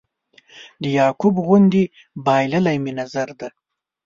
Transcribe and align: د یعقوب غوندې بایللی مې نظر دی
د 0.81 0.83
یعقوب 0.99 1.35
غوندې 1.45 1.83
بایللی 2.25 2.77
مې 2.83 2.91
نظر 3.01 3.27
دی 3.39 3.49